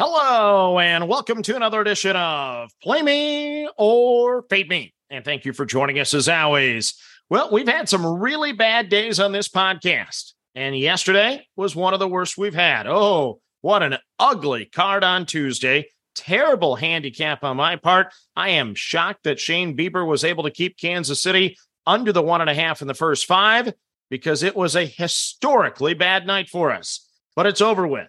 Hello, 0.00 0.78
and 0.78 1.08
welcome 1.08 1.42
to 1.42 1.56
another 1.56 1.80
edition 1.80 2.14
of 2.14 2.70
Play 2.80 3.02
Me 3.02 3.68
or 3.76 4.42
Fade 4.42 4.68
Me. 4.68 4.94
And 5.10 5.24
thank 5.24 5.44
you 5.44 5.52
for 5.52 5.66
joining 5.66 5.98
us 5.98 6.14
as 6.14 6.28
always. 6.28 6.94
Well, 7.28 7.50
we've 7.50 7.66
had 7.66 7.88
some 7.88 8.06
really 8.06 8.52
bad 8.52 8.90
days 8.90 9.18
on 9.18 9.32
this 9.32 9.48
podcast, 9.48 10.34
and 10.54 10.78
yesterday 10.78 11.44
was 11.56 11.74
one 11.74 11.94
of 11.94 11.98
the 11.98 12.06
worst 12.06 12.38
we've 12.38 12.54
had. 12.54 12.86
Oh, 12.86 13.40
what 13.60 13.82
an 13.82 13.96
ugly 14.20 14.66
card 14.66 15.02
on 15.02 15.26
Tuesday. 15.26 15.88
Terrible 16.14 16.76
handicap 16.76 17.42
on 17.42 17.56
my 17.56 17.74
part. 17.74 18.14
I 18.36 18.50
am 18.50 18.76
shocked 18.76 19.24
that 19.24 19.40
Shane 19.40 19.76
Bieber 19.76 20.06
was 20.06 20.22
able 20.22 20.44
to 20.44 20.52
keep 20.52 20.78
Kansas 20.78 21.20
City 21.20 21.58
under 21.88 22.12
the 22.12 22.22
one 22.22 22.40
and 22.40 22.48
a 22.48 22.54
half 22.54 22.82
in 22.82 22.86
the 22.86 22.94
first 22.94 23.26
five 23.26 23.74
because 24.10 24.44
it 24.44 24.54
was 24.54 24.76
a 24.76 24.86
historically 24.86 25.94
bad 25.94 26.24
night 26.24 26.48
for 26.48 26.70
us. 26.70 27.04
But 27.34 27.46
it's 27.46 27.60
over 27.60 27.84
with. 27.84 28.06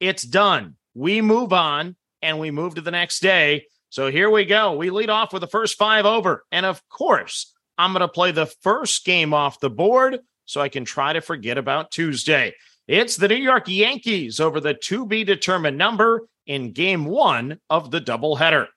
It's 0.00 0.22
done 0.22 0.76
we 0.96 1.20
move 1.20 1.52
on 1.52 1.94
and 2.22 2.38
we 2.38 2.50
move 2.50 2.74
to 2.74 2.80
the 2.80 2.90
next 2.90 3.20
day. 3.20 3.66
So 3.90 4.10
here 4.10 4.30
we 4.30 4.46
go. 4.46 4.72
We 4.76 4.90
lead 4.90 5.10
off 5.10 5.32
with 5.32 5.42
the 5.42 5.46
first 5.46 5.76
five 5.76 6.06
over. 6.06 6.44
And 6.50 6.64
of 6.64 6.86
course, 6.88 7.54
I'm 7.78 7.92
going 7.92 8.00
to 8.00 8.08
play 8.08 8.32
the 8.32 8.46
first 8.46 9.04
game 9.04 9.34
off 9.34 9.60
the 9.60 9.70
board 9.70 10.20
so 10.46 10.60
I 10.60 10.70
can 10.70 10.84
try 10.84 11.12
to 11.12 11.20
forget 11.20 11.58
about 11.58 11.90
Tuesday. 11.90 12.54
It's 12.88 13.16
the 13.16 13.28
New 13.28 13.34
York 13.34 13.64
Yankees 13.66 14.40
over 14.40 14.58
the 14.58 14.72
to 14.74 15.06
be 15.06 15.22
determined 15.22 15.76
number 15.76 16.26
in 16.46 16.72
game 16.72 17.04
one 17.04 17.60
of 17.68 17.90
the 17.90 18.00
doubleheader. 18.00 18.68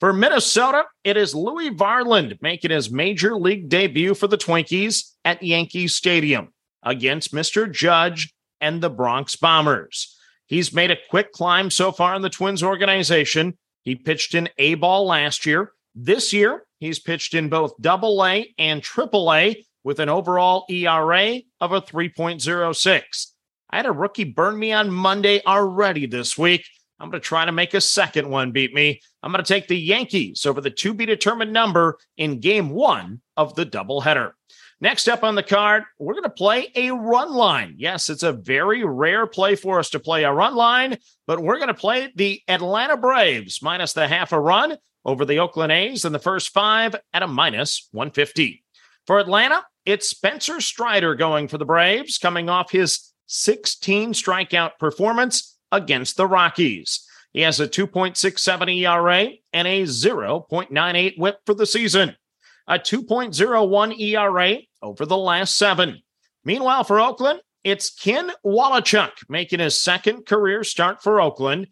For 0.00 0.12
Minnesota, 0.12 0.84
it 1.04 1.16
is 1.16 1.34
Louis 1.34 1.70
Varland 1.70 2.40
making 2.40 2.70
his 2.70 2.90
major 2.90 3.36
league 3.36 3.68
debut 3.68 4.14
for 4.14 4.28
the 4.28 4.38
Twinkies 4.38 5.10
at 5.24 5.42
Yankee 5.42 5.88
Stadium 5.88 6.52
against 6.82 7.34
Mr. 7.34 7.70
Judge 7.70 8.32
and 8.60 8.80
the 8.80 8.90
Bronx 8.90 9.36
Bombers. 9.36 10.15
He's 10.46 10.72
made 10.72 10.90
a 10.90 10.98
quick 11.10 11.32
climb 11.32 11.70
so 11.70 11.92
far 11.92 12.14
in 12.14 12.22
the 12.22 12.30
Twins 12.30 12.62
organization. 12.62 13.58
He 13.82 13.94
pitched 13.96 14.34
in 14.34 14.48
A 14.58 14.74
ball 14.74 15.06
last 15.06 15.46
year. 15.46 15.72
This 15.94 16.32
year, 16.32 16.66
he's 16.78 16.98
pitched 16.98 17.34
in 17.34 17.48
both 17.48 17.80
double 17.80 18.24
A 18.24 18.52
and 18.58 18.82
triple 18.82 19.32
A 19.32 19.64
with 19.82 20.00
an 20.00 20.08
overall 20.08 20.64
ERA 20.68 21.40
of 21.60 21.72
a 21.72 21.80
3.06. 21.80 23.02
I 23.70 23.76
had 23.76 23.86
a 23.86 23.92
rookie 23.92 24.24
burn 24.24 24.58
me 24.58 24.72
on 24.72 24.90
Monday 24.90 25.42
already 25.44 26.06
this 26.06 26.38
week. 26.38 26.64
I'm 26.98 27.10
going 27.10 27.20
to 27.20 27.26
try 27.26 27.44
to 27.44 27.52
make 27.52 27.74
a 27.74 27.80
second 27.80 28.28
one 28.28 28.52
beat 28.52 28.72
me. 28.72 29.00
I'm 29.22 29.32
going 29.32 29.44
to 29.44 29.48
take 29.48 29.68
the 29.68 29.78
Yankees 29.78 30.46
over 30.46 30.60
the 30.60 30.70
to 30.70 30.94
be 30.94 31.06
determined 31.06 31.52
number 31.52 31.98
in 32.16 32.40
game 32.40 32.70
one 32.70 33.20
of 33.36 33.54
the 33.54 33.66
doubleheader. 33.66 34.32
Next 34.80 35.08
up 35.08 35.24
on 35.24 35.36
the 35.36 35.42
card, 35.42 35.84
we're 35.98 36.12
going 36.12 36.24
to 36.24 36.30
play 36.30 36.70
a 36.74 36.90
run 36.90 37.32
line. 37.32 37.76
Yes, 37.78 38.10
it's 38.10 38.22
a 38.22 38.32
very 38.32 38.84
rare 38.84 39.26
play 39.26 39.54
for 39.56 39.78
us 39.78 39.88
to 39.90 40.00
play 40.00 40.24
a 40.24 40.32
run 40.32 40.54
line, 40.54 40.98
but 41.26 41.40
we're 41.40 41.56
going 41.56 41.68
to 41.68 41.74
play 41.74 42.12
the 42.14 42.42
Atlanta 42.46 42.98
Braves 42.98 43.62
minus 43.62 43.94
the 43.94 44.06
half 44.06 44.32
a 44.32 44.40
run 44.40 44.76
over 45.06 45.24
the 45.24 45.38
Oakland 45.38 45.72
A's 45.72 46.04
in 46.04 46.12
the 46.12 46.18
first 46.18 46.50
five 46.50 46.94
at 47.14 47.22
a 47.22 47.26
minus 47.26 47.88
150. 47.92 48.62
For 49.06 49.18
Atlanta, 49.18 49.64
it's 49.86 50.10
Spencer 50.10 50.60
Strider 50.60 51.14
going 51.14 51.48
for 51.48 51.56
the 51.56 51.64
Braves, 51.64 52.18
coming 52.18 52.50
off 52.50 52.70
his 52.70 53.14
16 53.28 54.12
strikeout 54.12 54.72
performance 54.78 55.56
against 55.72 56.18
the 56.18 56.26
Rockies. 56.26 57.06
He 57.32 57.40
has 57.40 57.60
a 57.60 57.68
2.67 57.68 58.76
ERA 58.82 59.30
and 59.54 59.68
a 59.68 59.84
0.98 59.84 61.18
whip 61.18 61.38
for 61.46 61.54
the 61.54 61.66
season 61.66 62.16
a 62.66 62.78
2.01 62.78 64.00
ERA 64.00 64.58
over 64.82 65.06
the 65.06 65.16
last 65.16 65.56
seven. 65.56 66.02
Meanwhile, 66.44 66.84
for 66.84 67.00
Oakland, 67.00 67.40
it's 67.64 67.90
Ken 67.90 68.30
Waldichuk 68.44 69.10
making 69.28 69.60
his 69.60 69.80
second 69.80 70.26
career 70.26 70.62
start 70.62 71.02
for 71.02 71.20
Oakland. 71.20 71.68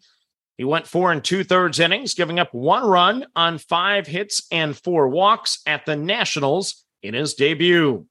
He 0.57 0.63
went 0.63 0.87
four 0.87 1.11
and 1.11 1.23
two 1.23 1.43
thirds 1.43 1.79
innings, 1.79 2.13
giving 2.13 2.39
up 2.39 2.53
one 2.53 2.85
run 2.85 3.25
on 3.35 3.57
five 3.57 4.07
hits 4.07 4.45
and 4.51 4.75
four 4.75 5.09
walks 5.09 5.59
at 5.65 5.85
the 5.85 5.95
Nationals 5.95 6.83
in 7.01 7.13
his 7.13 7.33
debut. 7.33 8.05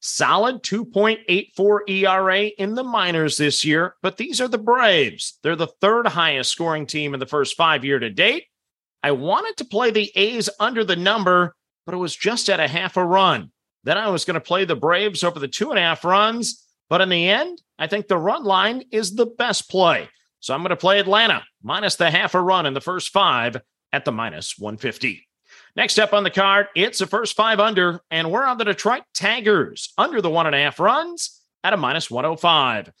Solid 0.00 0.62
2.84 0.62 1.80
ERA 1.88 2.42
in 2.42 2.74
the 2.74 2.84
minors 2.84 3.36
this 3.36 3.64
year, 3.64 3.96
but 4.00 4.16
these 4.16 4.40
are 4.40 4.46
the 4.46 4.58
Braves. 4.58 5.38
They're 5.42 5.56
the 5.56 5.72
third 5.80 6.06
highest 6.06 6.52
scoring 6.52 6.86
team 6.86 7.14
in 7.14 7.20
the 7.20 7.26
first 7.26 7.56
five 7.56 7.84
year 7.84 7.98
to 7.98 8.10
date. 8.10 8.44
I 9.02 9.10
wanted 9.12 9.56
to 9.56 9.64
play 9.64 9.90
the 9.90 10.12
A's 10.14 10.48
under 10.60 10.84
the 10.84 10.96
number 10.96 11.56
but 11.88 11.94
it 11.94 11.98
was 11.98 12.14
just 12.14 12.50
at 12.50 12.60
a 12.60 12.68
half 12.68 12.98
a 12.98 13.02
run. 13.02 13.50
Then 13.82 13.96
I 13.96 14.10
was 14.10 14.26
going 14.26 14.34
to 14.34 14.42
play 14.42 14.66
the 14.66 14.76
Braves 14.76 15.24
over 15.24 15.40
the 15.40 15.48
two 15.48 15.70
and 15.70 15.78
a 15.78 15.82
half 15.82 16.04
runs. 16.04 16.68
But 16.90 17.00
in 17.00 17.08
the 17.08 17.30
end, 17.30 17.62
I 17.78 17.86
think 17.86 18.08
the 18.08 18.18
run 18.18 18.44
line 18.44 18.84
is 18.90 19.16
the 19.16 19.24
best 19.24 19.70
play. 19.70 20.10
So 20.40 20.52
I'm 20.52 20.60
going 20.60 20.68
to 20.68 20.76
play 20.76 21.00
Atlanta 21.00 21.42
minus 21.62 21.96
the 21.96 22.10
half 22.10 22.34
a 22.34 22.42
run 22.42 22.66
in 22.66 22.74
the 22.74 22.82
first 22.82 23.08
five 23.08 23.56
at 23.90 24.04
the 24.04 24.12
minus 24.12 24.58
150. 24.58 25.26
Next 25.76 25.98
up 25.98 26.12
on 26.12 26.24
the 26.24 26.30
card, 26.30 26.66
it's 26.76 26.98
the 26.98 27.06
first 27.06 27.34
five 27.34 27.58
under, 27.58 28.02
and 28.10 28.30
we're 28.30 28.44
on 28.44 28.58
the 28.58 28.66
Detroit 28.66 29.04
Tigers 29.14 29.94
under 29.96 30.20
the 30.20 30.28
one 30.28 30.44
and 30.44 30.54
a 30.54 30.58
half 30.58 30.78
runs 30.78 31.40
at 31.64 31.72
a 31.72 31.78
minus 31.78 32.10
105. 32.10 32.92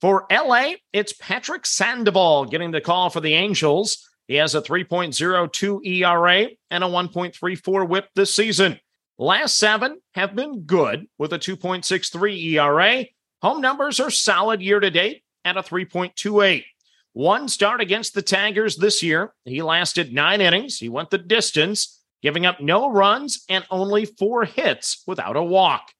For 0.00 0.24
LA, 0.30 0.74
it's 0.92 1.14
Patrick 1.14 1.66
Sandoval 1.66 2.44
getting 2.44 2.70
the 2.70 2.80
call 2.80 3.10
for 3.10 3.20
the 3.20 3.34
Angels. 3.34 4.08
He 4.28 4.34
has 4.36 4.54
a 4.54 4.62
3.02 4.62 5.86
ERA 5.86 6.48
and 6.70 6.84
a 6.84 6.86
1.34 6.86 7.88
whip 7.88 8.08
this 8.14 8.34
season. 8.34 8.80
Last 9.18 9.56
seven 9.56 10.00
have 10.14 10.34
been 10.34 10.62
good 10.62 11.06
with 11.18 11.32
a 11.32 11.38
2.63 11.38 12.54
ERA. 12.54 13.04
Home 13.42 13.60
numbers 13.60 14.00
are 14.00 14.10
solid 14.10 14.60
year 14.60 14.80
to 14.80 14.90
date 14.90 15.22
at 15.44 15.56
a 15.56 15.62
3.28. 15.62 16.64
One 17.12 17.48
start 17.48 17.80
against 17.80 18.14
the 18.14 18.20
Tigers 18.20 18.76
this 18.76 19.02
year. 19.02 19.32
He 19.44 19.62
lasted 19.62 20.12
nine 20.12 20.42
innings. 20.42 20.78
He 20.78 20.90
went 20.90 21.10
the 21.10 21.18
distance, 21.18 22.02
giving 22.20 22.44
up 22.44 22.60
no 22.60 22.90
runs 22.90 23.44
and 23.48 23.64
only 23.70 24.04
four 24.04 24.44
hits 24.44 25.02
without 25.06 25.36
a 25.36 25.42
walk. 25.42 25.92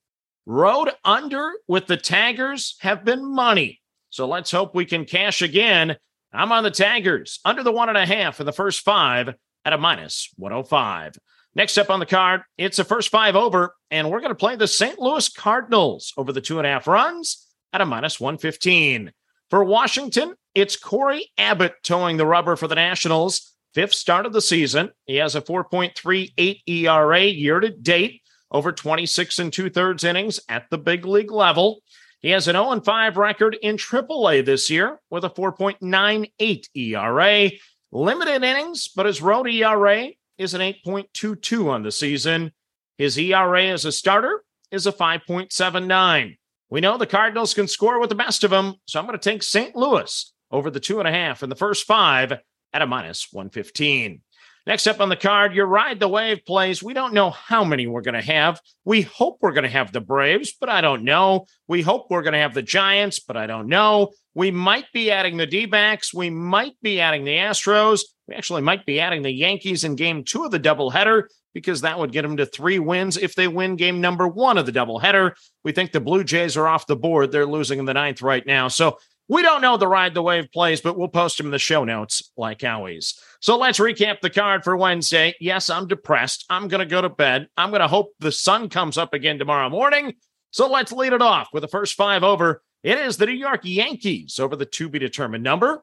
Road 0.44 0.90
under 1.04 1.52
with 1.68 1.86
the 1.86 1.96
Tigers 1.96 2.76
have 2.80 3.04
been 3.04 3.24
money. 3.24 3.80
So 4.10 4.28
let's 4.28 4.50
hope 4.50 4.74
we 4.74 4.84
can 4.84 5.04
cash 5.04 5.40
again 5.40 5.96
I'm 6.36 6.52
on 6.52 6.64
the 6.64 6.70
Tigers 6.70 7.40
under 7.44 7.62
the 7.62 7.72
one 7.72 7.88
and 7.88 7.96
a 7.96 8.04
half 8.04 8.36
for 8.36 8.44
the 8.44 8.52
first 8.52 8.80
five 8.80 9.34
at 9.64 9.72
a 9.72 9.78
minus 9.78 10.28
105. 10.36 11.16
Next 11.54 11.78
up 11.78 11.88
on 11.88 12.00
the 12.00 12.06
card, 12.06 12.42
it's 12.58 12.76
the 12.76 12.84
first 12.84 13.08
five 13.08 13.34
over, 13.34 13.74
and 13.90 14.10
we're 14.10 14.20
going 14.20 14.30
to 14.30 14.34
play 14.34 14.56
the 14.56 14.68
St. 14.68 14.98
Louis 14.98 15.26
Cardinals 15.30 16.12
over 16.18 16.32
the 16.32 16.42
two 16.42 16.58
and 16.58 16.66
a 16.66 16.70
half 16.70 16.86
runs 16.86 17.46
at 17.72 17.80
a 17.80 17.86
minus 17.86 18.20
115. 18.20 19.12
For 19.48 19.64
Washington, 19.64 20.34
it's 20.54 20.76
Cory 20.76 21.30
Abbott 21.38 21.74
toeing 21.82 22.18
the 22.18 22.26
rubber 22.26 22.56
for 22.56 22.68
the 22.68 22.74
Nationals. 22.74 23.54
Fifth 23.72 23.94
start 23.94 24.26
of 24.26 24.34
the 24.34 24.42
season. 24.42 24.90
He 25.06 25.16
has 25.16 25.34
a 25.34 25.40
4.38 25.40 26.60
ERA 26.66 27.22
year 27.22 27.60
to 27.60 27.70
date, 27.70 28.20
over 28.50 28.72
26 28.72 29.38
and 29.38 29.52
two 29.52 29.70
thirds 29.70 30.04
innings 30.04 30.40
at 30.48 30.68
the 30.70 30.78
big 30.78 31.06
league 31.06 31.32
level. 31.32 31.80
He 32.20 32.30
has 32.30 32.48
an 32.48 32.54
0 32.54 32.80
5 32.80 33.16
record 33.16 33.56
in 33.60 33.76
AAA 33.76 34.44
this 34.44 34.70
year 34.70 35.00
with 35.10 35.24
a 35.24 35.30
4.98 35.30 36.66
ERA. 36.74 37.50
Limited 37.92 38.42
innings, 38.42 38.88
but 38.88 39.06
his 39.06 39.22
road 39.22 39.48
ERA 39.48 40.08
is 40.38 40.54
an 40.54 40.60
8.22 40.60 41.68
on 41.68 41.82
the 41.82 41.92
season. 41.92 42.52
His 42.98 43.18
ERA 43.18 43.66
as 43.66 43.84
a 43.84 43.92
starter 43.92 44.42
is 44.70 44.86
a 44.86 44.92
5.79. 44.92 46.36
We 46.68 46.80
know 46.80 46.98
the 46.98 47.06
Cardinals 47.06 47.54
can 47.54 47.68
score 47.68 48.00
with 48.00 48.08
the 48.08 48.16
best 48.16 48.42
of 48.42 48.50
them, 48.50 48.74
so 48.86 48.98
I'm 48.98 49.06
going 49.06 49.18
to 49.18 49.30
take 49.30 49.42
St. 49.42 49.76
Louis 49.76 50.32
over 50.50 50.70
the 50.70 50.80
two 50.80 50.98
and 50.98 51.06
a 51.06 51.12
half 51.12 51.42
in 51.42 51.48
the 51.48 51.54
first 51.54 51.86
five 51.86 52.32
at 52.72 52.82
a 52.82 52.86
minus 52.86 53.28
115. 53.32 54.20
Next 54.66 54.88
up 54.88 55.00
on 55.00 55.08
the 55.08 55.16
card, 55.16 55.54
your 55.54 55.66
ride 55.66 56.00
the 56.00 56.08
wave 56.08 56.44
plays. 56.44 56.82
We 56.82 56.92
don't 56.92 57.14
know 57.14 57.30
how 57.30 57.62
many 57.62 57.86
we're 57.86 58.00
going 58.00 58.20
to 58.20 58.32
have. 58.32 58.60
We 58.84 59.02
hope 59.02 59.38
we're 59.40 59.52
going 59.52 59.62
to 59.62 59.70
have 59.70 59.92
the 59.92 60.00
Braves, 60.00 60.54
but 60.58 60.68
I 60.68 60.80
don't 60.80 61.04
know. 61.04 61.46
We 61.68 61.82
hope 61.82 62.06
we're 62.10 62.22
going 62.22 62.32
to 62.32 62.40
have 62.40 62.52
the 62.52 62.62
Giants, 62.62 63.20
but 63.20 63.36
I 63.36 63.46
don't 63.46 63.68
know. 63.68 64.10
We 64.34 64.50
might 64.50 64.86
be 64.92 65.12
adding 65.12 65.36
the 65.36 65.46
D 65.46 65.66
backs. 65.66 66.12
We 66.12 66.30
might 66.30 66.74
be 66.82 67.00
adding 67.00 67.24
the 67.24 67.36
Astros. 67.36 68.00
We 68.26 68.34
actually 68.34 68.62
might 68.62 68.84
be 68.84 68.98
adding 68.98 69.22
the 69.22 69.30
Yankees 69.30 69.84
in 69.84 69.94
game 69.94 70.24
two 70.24 70.44
of 70.44 70.50
the 70.50 70.58
doubleheader 70.58 71.24
because 71.54 71.82
that 71.82 71.98
would 71.98 72.12
get 72.12 72.22
them 72.22 72.36
to 72.36 72.44
three 72.44 72.80
wins 72.80 73.16
if 73.16 73.36
they 73.36 73.46
win 73.46 73.76
game 73.76 74.00
number 74.00 74.26
one 74.26 74.58
of 74.58 74.66
the 74.66 74.72
doubleheader. 74.72 75.32
We 75.64 75.70
think 75.72 75.92
the 75.92 76.00
Blue 76.00 76.24
Jays 76.24 76.56
are 76.56 76.66
off 76.66 76.88
the 76.88 76.96
board. 76.96 77.30
They're 77.30 77.46
losing 77.46 77.78
in 77.78 77.84
the 77.84 77.94
ninth 77.94 78.20
right 78.20 78.44
now. 78.44 78.66
So 78.68 78.98
we 79.28 79.42
don't 79.42 79.60
know 79.60 79.76
the 79.76 79.88
ride 79.88 80.14
the 80.14 80.22
wave 80.22 80.50
plays, 80.52 80.80
but 80.80 80.96
we'll 80.96 81.08
post 81.08 81.36
them 81.36 81.46
in 81.46 81.52
the 81.52 81.58
show 81.58 81.84
notes 81.84 82.30
like 82.36 82.62
always. 82.62 83.18
So 83.40 83.56
let's 83.58 83.78
recap 83.78 84.20
the 84.20 84.30
card 84.30 84.62
for 84.62 84.76
Wednesday. 84.76 85.34
Yes, 85.40 85.68
I'm 85.68 85.88
depressed. 85.88 86.44
I'm 86.48 86.68
going 86.68 86.80
to 86.80 86.86
go 86.86 87.02
to 87.02 87.08
bed. 87.08 87.48
I'm 87.56 87.70
going 87.70 87.80
to 87.80 87.88
hope 87.88 88.12
the 88.20 88.32
sun 88.32 88.68
comes 88.68 88.96
up 88.96 89.14
again 89.14 89.38
tomorrow 89.38 89.68
morning. 89.68 90.14
So 90.52 90.70
let's 90.70 90.92
lead 90.92 91.12
it 91.12 91.22
off 91.22 91.48
with 91.52 91.62
the 91.62 91.68
first 91.68 91.94
five 91.94 92.22
over. 92.22 92.62
It 92.82 92.98
is 92.98 93.16
the 93.16 93.26
New 93.26 93.32
York 93.32 93.62
Yankees 93.64 94.38
over 94.38 94.54
the 94.54 94.66
to 94.66 94.88
be 94.88 94.98
determined 94.98 95.42
number. 95.42 95.82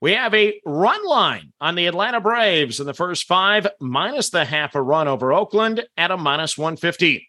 We 0.00 0.12
have 0.12 0.34
a 0.34 0.60
run 0.64 1.04
line 1.06 1.52
on 1.60 1.74
the 1.74 1.86
Atlanta 1.86 2.20
Braves 2.20 2.78
in 2.78 2.86
the 2.86 2.94
first 2.94 3.26
five, 3.26 3.66
minus 3.80 4.30
the 4.30 4.44
half 4.44 4.74
a 4.74 4.82
run 4.82 5.08
over 5.08 5.32
Oakland 5.32 5.84
at 5.96 6.10
a 6.10 6.16
minus 6.16 6.58
150. 6.58 7.28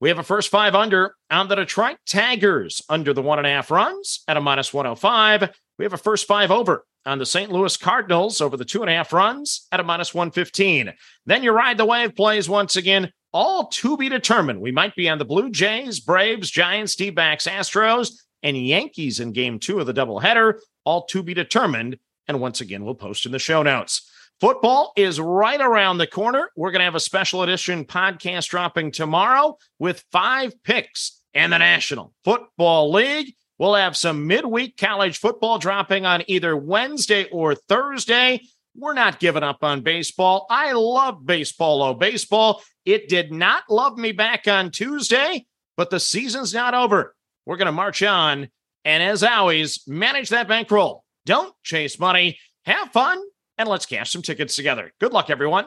We 0.00 0.08
have 0.08 0.18
a 0.18 0.22
first 0.22 0.48
five 0.48 0.74
under 0.74 1.14
on 1.30 1.48
the 1.48 1.56
Detroit 1.56 1.98
Tigers 2.06 2.80
under 2.88 3.12
the 3.12 3.20
one 3.20 3.38
and 3.38 3.46
a 3.46 3.50
half 3.50 3.70
runs 3.70 4.24
at 4.26 4.38
a 4.38 4.40
minus 4.40 4.72
105. 4.72 5.54
We 5.78 5.84
have 5.84 5.92
a 5.92 5.98
first 5.98 6.26
five 6.26 6.50
over 6.50 6.86
on 7.04 7.18
the 7.18 7.26
St. 7.26 7.52
Louis 7.52 7.76
Cardinals 7.76 8.40
over 8.40 8.56
the 8.56 8.64
two 8.64 8.80
and 8.80 8.88
a 8.88 8.94
half 8.94 9.12
runs 9.12 9.66
at 9.70 9.78
a 9.78 9.84
minus 9.84 10.14
115. 10.14 10.94
Then 11.26 11.42
you 11.42 11.52
ride 11.52 11.76
the 11.76 11.84
wave 11.84 12.16
plays 12.16 12.48
once 12.48 12.76
again, 12.76 13.12
all 13.34 13.66
to 13.68 13.98
be 13.98 14.08
determined. 14.08 14.62
We 14.62 14.72
might 14.72 14.96
be 14.96 15.06
on 15.06 15.18
the 15.18 15.26
Blue 15.26 15.50
Jays, 15.50 16.00
Braves, 16.00 16.50
Giants, 16.50 16.96
D 16.96 17.10
backs, 17.10 17.46
Astros, 17.46 18.12
and 18.42 18.56
Yankees 18.56 19.20
in 19.20 19.32
game 19.32 19.58
two 19.58 19.80
of 19.80 19.86
the 19.86 19.92
doubleheader, 19.92 20.60
all 20.84 21.04
to 21.08 21.22
be 21.22 21.34
determined. 21.34 21.98
And 22.26 22.40
once 22.40 22.62
again, 22.62 22.86
we'll 22.86 22.94
post 22.94 23.26
in 23.26 23.32
the 23.32 23.38
show 23.38 23.62
notes. 23.62 24.09
Football 24.40 24.94
is 24.96 25.20
right 25.20 25.60
around 25.60 25.98
the 25.98 26.06
corner. 26.06 26.50
We're 26.56 26.70
going 26.70 26.80
to 26.80 26.86
have 26.86 26.94
a 26.94 27.00
special 27.00 27.42
edition 27.42 27.84
podcast 27.84 28.48
dropping 28.48 28.90
tomorrow 28.90 29.58
with 29.78 30.02
five 30.12 30.54
picks 30.62 31.20
and 31.34 31.52
the 31.52 31.58
National 31.58 32.14
Football 32.24 32.90
League. 32.90 33.34
We'll 33.58 33.74
have 33.74 33.98
some 33.98 34.26
midweek 34.26 34.78
college 34.78 35.18
football 35.18 35.58
dropping 35.58 36.06
on 36.06 36.22
either 36.26 36.56
Wednesday 36.56 37.24
or 37.24 37.54
Thursday. 37.54 38.40
We're 38.74 38.94
not 38.94 39.20
giving 39.20 39.42
up 39.42 39.62
on 39.62 39.82
baseball. 39.82 40.46
I 40.48 40.72
love 40.72 41.26
baseball, 41.26 41.82
oh, 41.82 41.92
baseball. 41.92 42.62
It 42.86 43.10
did 43.10 43.30
not 43.30 43.64
love 43.68 43.98
me 43.98 44.12
back 44.12 44.48
on 44.48 44.70
Tuesday, 44.70 45.44
but 45.76 45.90
the 45.90 46.00
season's 46.00 46.54
not 46.54 46.72
over. 46.72 47.14
We're 47.44 47.58
going 47.58 47.66
to 47.66 47.72
march 47.72 48.02
on. 48.02 48.48
And 48.86 49.02
as 49.02 49.22
always, 49.22 49.86
manage 49.86 50.30
that 50.30 50.48
bankroll. 50.48 51.04
Don't 51.26 51.54
chase 51.62 51.98
money. 52.00 52.38
Have 52.64 52.90
fun 52.92 53.22
and 53.60 53.68
let's 53.68 53.84
cash 53.84 54.10
some 54.10 54.22
tickets 54.22 54.56
together. 54.56 54.90
Good 55.00 55.12
luck, 55.12 55.28
everyone. 55.28 55.66